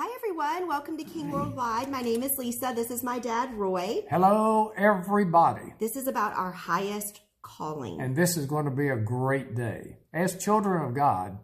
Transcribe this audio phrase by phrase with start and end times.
[0.00, 0.68] Hi, everyone.
[0.68, 1.90] Welcome to King Worldwide.
[1.90, 2.72] My name is Lisa.
[2.72, 4.04] This is my dad, Roy.
[4.08, 5.74] Hello, everybody.
[5.80, 8.00] This is about our highest calling.
[8.00, 9.96] And this is going to be a great day.
[10.14, 11.38] As children of God,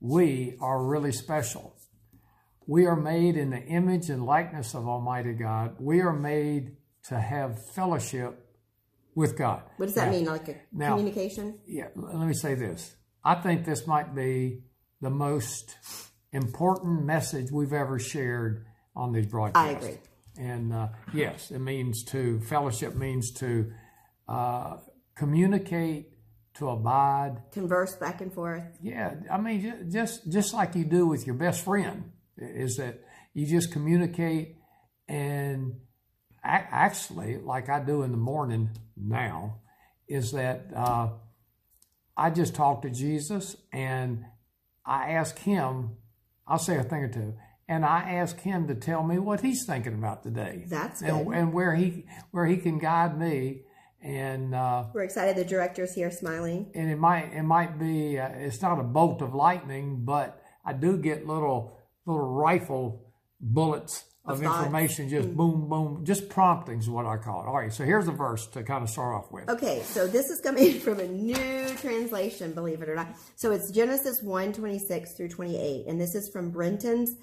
[0.00, 1.76] we are really special.
[2.66, 5.76] We are made in the image and likeness of Almighty God.
[5.78, 6.78] We are made
[7.10, 8.44] to have fellowship
[9.14, 9.62] with God.
[9.76, 10.24] What does that Now- mean?
[10.24, 11.60] Like a now- communication?
[11.64, 12.96] Yeah, let me say this.
[13.22, 14.64] I think this might be
[15.00, 15.76] the most
[16.34, 19.84] important message we've ever shared on these broadcasts.
[19.84, 19.98] I agree.
[20.38, 23.72] And uh, yes, it means to, fellowship means to
[24.28, 24.78] uh,
[25.14, 26.10] communicate,
[26.54, 27.36] to abide.
[27.52, 28.64] Converse back and forth.
[28.82, 33.00] Yeah, I mean, just just like you do with your best friend, is that
[33.32, 34.56] you just communicate
[35.08, 35.74] and
[36.42, 39.60] actually, like I do in the morning now,
[40.08, 41.08] is that uh,
[42.16, 44.24] I just talk to Jesus and
[44.84, 45.96] I ask him,
[46.46, 47.34] I'll say a thing or two,
[47.68, 50.64] and I ask him to tell me what he's thinking about today.
[50.68, 53.62] That's and, and where he where he can guide me
[54.02, 55.36] and uh, We're excited.
[55.36, 56.70] The director's here smiling.
[56.74, 60.74] and it might it might be uh, it's not a bolt of lightning, but I
[60.74, 63.06] do get little little rifle
[63.40, 65.36] bullets of, Of information, just mm.
[65.36, 67.46] boom boom, just promptings is what I call it.
[67.46, 69.48] All right, so here's a verse to kind of start off with.
[69.50, 73.08] Okay, so this is coming from a new translation, believe it or not.
[73.36, 75.86] So it's Genesis 1 26 through 28.
[75.86, 77.16] And this is from Brenton's.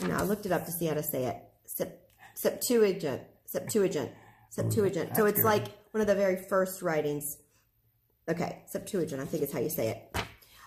[0.00, 1.36] And I looked it up to see how to say it.
[1.64, 2.02] Sep-
[2.34, 3.22] Septuagint.
[3.46, 4.10] Septuagint.
[4.50, 5.16] Septuagint.
[5.16, 5.46] So it's good.
[5.46, 7.38] like one of the very first writings.
[8.28, 10.22] Okay, Septuagint, I think is how you say it.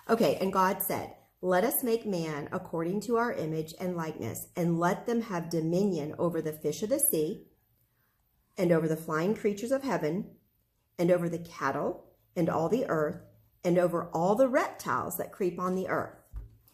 [0.10, 4.80] Okay, and God said, Let us make man according to our image and likeness, and
[4.80, 7.48] let them have dominion over the fish of the sea,
[8.58, 10.36] and over the flying creatures of heaven,
[11.00, 13.22] and over the cattle, and all the earth,
[13.64, 16.16] and over all the reptiles that creep on the earth.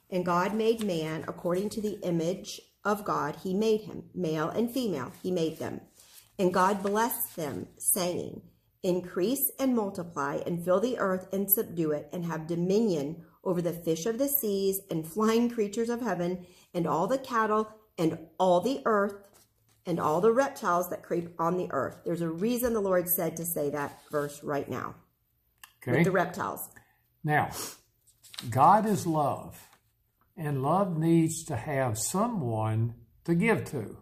[0.10, 4.70] And God made man according to the image of God, he made him, male and
[4.70, 5.80] female, he made them.
[6.38, 8.42] And God blessed them, saying,
[8.84, 13.74] Increase and multiply, and fill the earth and subdue it, and have dominion over the
[13.74, 18.60] fish of the seas, and flying creatures of heaven, and all the cattle, and all
[18.60, 19.16] the earth,
[19.86, 22.02] and all the reptiles that creep on the earth.
[22.06, 24.96] There's a reason the Lord said to say that verse right now
[25.82, 26.68] Okay, with the reptiles.
[27.24, 27.50] now
[28.50, 29.60] God is love,
[30.36, 33.98] and love needs to have someone to give to.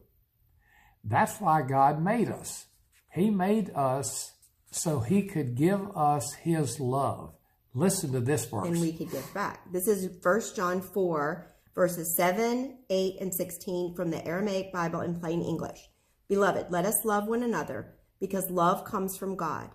[1.04, 2.66] That's why God made us.
[3.14, 4.34] He made us
[4.72, 7.34] so He could give us His love.
[7.76, 8.66] Listen to this verse.
[8.68, 9.72] and we could give back.
[9.72, 15.20] This is 1 John 4, verses 7, 8, and 16 from the Aramaic Bible in
[15.20, 15.90] plain English.
[16.30, 19.72] Beloved, let us love one another because love comes from God.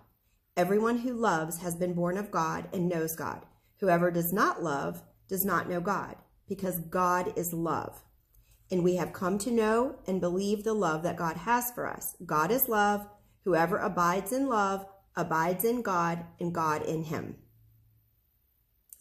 [0.57, 3.45] Everyone who loves has been born of God and knows God.
[3.79, 6.15] Whoever does not love does not know God
[6.49, 8.03] because God is love.
[8.71, 12.15] And we have come to know and believe the love that God has for us.
[12.25, 13.07] God is love.
[13.43, 14.85] Whoever abides in love
[15.15, 17.35] abides in God and God in him.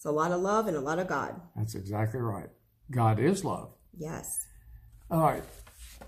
[0.00, 1.38] It's a lot of love and a lot of God.
[1.54, 2.48] That's exactly right.
[2.90, 3.74] God is love.
[3.94, 4.46] Yes.
[5.10, 5.44] All right.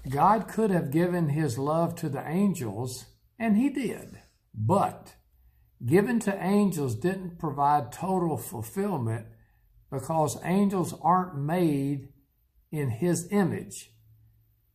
[0.09, 3.05] God could have given his love to the angels,
[3.39, 4.19] and he did.
[4.55, 5.17] But
[5.85, 9.27] given to angels didn't provide total fulfillment
[9.91, 12.15] because angels aren't made
[12.71, 13.91] in his image.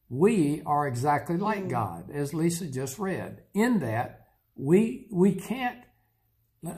[0.09, 1.69] We are exactly like mm.
[1.71, 5.79] God, as Lisa just read, in that we we can't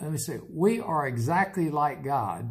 [0.02, 2.50] let me say we are exactly like God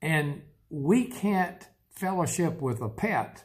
[0.00, 3.44] and we can't fellowship with a pet,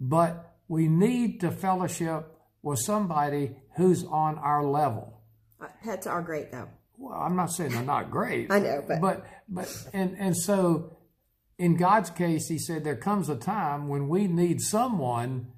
[0.00, 5.20] but we need to fellowship with somebody who's on our level.
[5.60, 6.68] Uh, Pets are great though.
[6.98, 8.50] Well, I'm not saying they're not great.
[8.50, 10.96] I know, but- but but and and so
[11.58, 15.48] in God's case, He said there comes a time when we need someone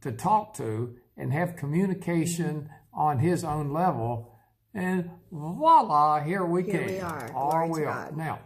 [0.00, 4.37] to talk to and have communication on His own level,
[4.74, 6.86] and voila, here we Here came.
[6.94, 7.28] we are.
[7.30, 8.16] Glory we are God.
[8.16, 8.38] now.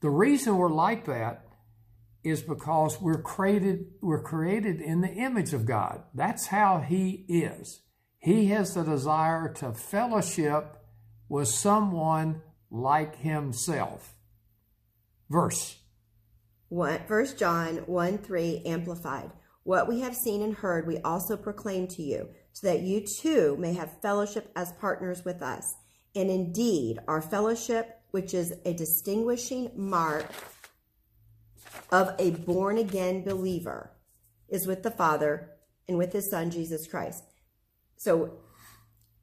[0.00, 1.44] The reason we're like that
[2.24, 6.02] is because we're created we're created in the image of God.
[6.14, 7.80] That's how he is.
[8.18, 10.76] He has the desire to fellowship
[11.28, 14.14] with someone like himself.
[15.30, 15.78] Verse.
[16.68, 19.30] One, 1 John 1 3 Amplified.
[19.64, 23.56] What we have seen and heard, we also proclaim to you, so that you too
[23.58, 25.74] may have fellowship as partners with us.
[26.14, 30.26] And indeed, our fellowship, which is a distinguishing mark
[31.92, 33.92] of a born again believer,
[34.48, 35.50] is with the Father
[35.86, 37.24] and with his Son, Jesus Christ.
[37.96, 38.38] So,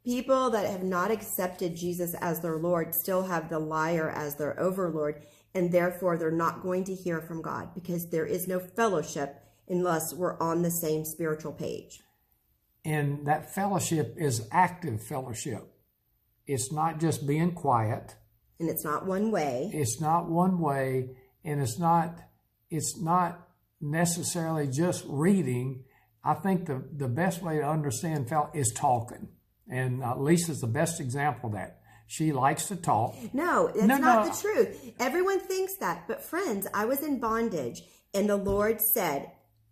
[0.03, 4.59] people that have not accepted Jesus as their Lord still have the liar as their
[4.59, 5.25] overlord.
[5.55, 10.13] and therefore they're not going to hear from God because there is no fellowship unless
[10.13, 12.01] we're on the same spiritual page.
[12.85, 15.63] And that fellowship is active fellowship.
[16.45, 18.15] It's not just being quiet.
[18.59, 19.69] And it's not one way.
[19.73, 21.09] It's not one way,
[21.43, 22.19] and it's not
[22.69, 23.47] it's not
[23.81, 25.83] necessarily just reading.
[26.23, 29.29] I think the, the best way to understand fel is talking.
[29.69, 31.81] And uh, Lisa's the best example of that.
[32.07, 33.15] She likes to talk.
[33.33, 34.31] No, that's No, not no.
[34.31, 34.93] the truth.
[34.99, 36.07] Everyone thinks that.
[36.07, 37.81] But friends, I was in bondage
[38.13, 39.31] and the Lord said,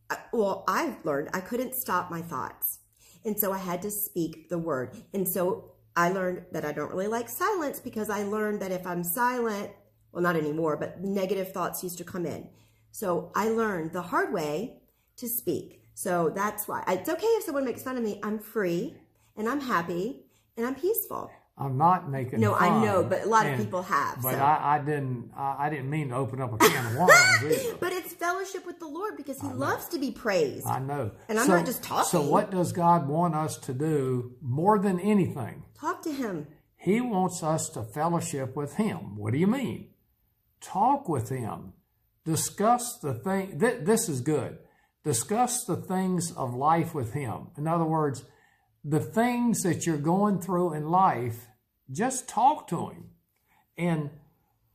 [0.10, 2.80] uh, well, I've learned I couldn't stop my thoughts.
[3.26, 4.98] And so I had to speak the word.
[5.14, 8.86] And so I learned that I don't really like silence because I learned that if
[8.86, 9.72] I'm silent,
[10.12, 12.50] well, not anymore, but negative thoughts used to come in.
[12.92, 14.82] So I learned the hard way
[15.18, 15.82] to speak.
[15.94, 18.20] So that's why it's okay if someone makes fun of me.
[18.24, 18.96] I'm free
[19.38, 20.26] and I'm happy
[20.58, 21.32] and I'm peaceful.
[21.56, 24.40] I'm not making No, I know, but a lot of people have, But so.
[24.40, 25.32] I, I didn't.
[25.38, 27.66] I, I didn't mean to open up a can of worms.
[27.80, 30.66] But it's fellowship with the Lord because He loves to be praised.
[30.66, 31.12] I know.
[31.30, 32.10] And I'm not just talking.
[32.10, 35.64] So what does God want us to do more than anything?
[35.80, 36.48] Talk to Him.
[36.76, 39.16] He wants us to fellowship with Him.
[39.18, 39.90] What do you mean?
[40.60, 41.74] Talk with Him.
[42.26, 43.60] Discuss the thing.
[43.60, 44.58] Th- this is good.
[45.04, 47.50] Discuss the things of life with Him.
[47.58, 48.24] In other words,
[48.84, 51.48] the things that you're going through in life,
[51.92, 53.10] just talk to Him.
[53.78, 54.10] And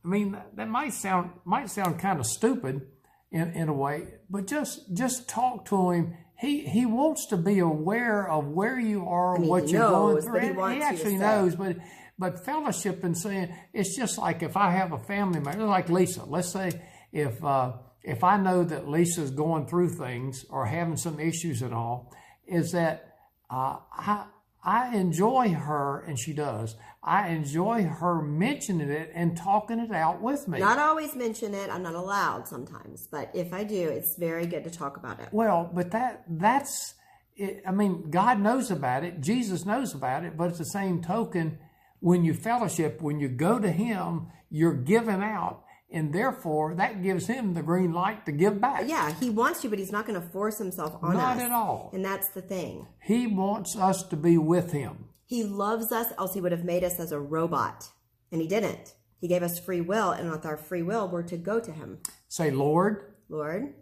[0.03, 2.87] I mean, that- might sound might sound kind of stupid
[3.31, 6.17] in, in a way, but just just talk to Him.
[6.37, 10.39] He He wants to be aware of where you are, mean, what you're going through.
[10.39, 11.77] he And wants you to actually knows, but
[12.17, 16.25] but fellowship and saying it's just like if I have a family member like Lisa.
[16.25, 16.71] Let's say
[17.11, 17.73] if uh,
[18.03, 22.13] if I know that Lisa's going through things or having some issues and all,
[22.47, 23.08] is that
[23.49, 24.25] uh, I
[24.63, 26.75] I enjoy her and she does.
[27.01, 30.59] I enjoy her mentioning it and talking it out with me.
[30.59, 31.69] Not always mention it.
[31.69, 35.29] I'm not allowed sometimes, but if I do, it's very good to talk about it.
[35.31, 36.95] Well, but that that's
[37.37, 39.21] it, I mean, God knows about it.
[39.21, 40.35] Jesus knows about it.
[40.35, 41.57] But it's the same token
[42.01, 47.27] when you fellowship, when you go to Him, you're giving out, and therefore that gives
[47.27, 48.83] Him the green light to give back.
[48.87, 51.43] Yeah, He wants you, but He's not going to force Himself on Not us.
[51.43, 51.89] at all.
[51.93, 52.87] And that's the thing.
[53.03, 55.05] He wants us to be with Him.
[55.25, 57.89] He loves us, else He would have made us as a robot.
[58.31, 58.93] And He didn't.
[59.21, 61.99] He gave us free will, and with our free will, we're to go to Him.
[62.29, 63.73] Say, Lord, Lord,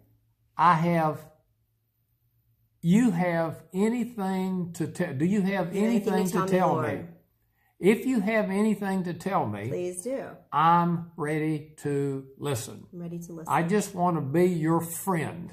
[0.56, 1.20] I have.
[2.80, 5.12] You have anything to tell?
[5.14, 6.98] Do you have anything anything to tell to me, tell Lord?
[7.00, 7.04] me?
[7.80, 10.24] If you have anything to tell me, please do.
[10.52, 12.86] I'm ready to listen.
[12.92, 13.52] I'm ready to listen.
[13.52, 15.52] I just want to be your friend.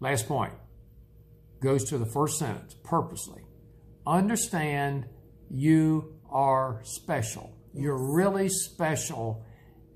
[0.00, 0.54] Last point
[1.60, 3.42] goes to the first sentence purposely.
[4.06, 5.06] Understand
[5.50, 7.54] you are special.
[7.74, 9.44] You're really special.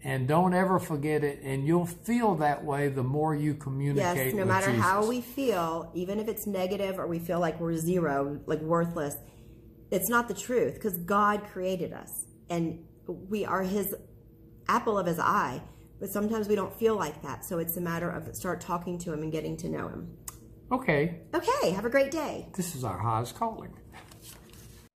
[0.02, 1.40] And don't ever forget it.
[1.42, 4.82] And you'll feel that way the more you communicate Yes, no matter Jesus.
[4.82, 9.16] how we feel, even if it's negative or we feel like we're zero, like worthless,
[9.90, 13.94] it's not the truth because God created us and we are His
[14.68, 15.62] apple of His eye.
[16.00, 17.44] But sometimes we don't feel like that.
[17.44, 20.16] So it's a matter of start talking to Him and getting to know Him.
[20.72, 22.48] Okay, Okay, have a great day.
[22.56, 23.72] this is our highest calling.